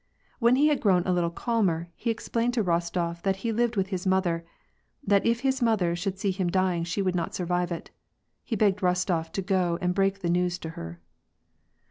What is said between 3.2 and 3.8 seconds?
that he lived